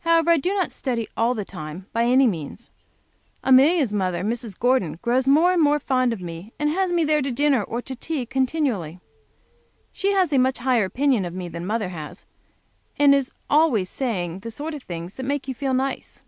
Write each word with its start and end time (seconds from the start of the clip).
However, 0.00 0.30
I 0.30 0.36
do 0.38 0.54
not 0.54 0.72
study 0.72 1.08
all 1.14 1.34
the 1.34 1.44
time, 1.44 1.88
by 1.92 2.04
any 2.04 2.26
means. 2.26 2.70
Mrs. 3.44 4.58
Gordon 4.58 4.98
grows 5.02 5.28
more 5.28 5.52
and 5.52 5.60
more 5.62 5.78
fond 5.78 6.14
of 6.14 6.22
me, 6.22 6.54
and 6.58 6.70
has 6.70 6.90
me 6.90 7.04
there 7.04 7.20
to 7.20 7.30
dinner 7.30 7.62
or 7.64 7.82
to 7.82 7.94
tea 7.94 8.24
continually. 8.24 8.98
She 9.92 10.12
has 10.12 10.32
a 10.32 10.38
much 10.38 10.56
higher 10.60 10.86
opinion 10.86 11.26
of 11.26 11.34
me 11.34 11.48
than 11.48 11.66
mother 11.66 11.90
has, 11.90 12.24
and 12.98 13.14
is 13.14 13.30
always 13.50 13.90
saying 13.90 14.38
the 14.38 14.50
sort 14.50 14.72
of 14.72 14.84
things 14.84 15.16
that 15.16 15.26
make 15.26 15.46
you 15.46 15.54
feel 15.54 15.74
nice. 15.74 16.22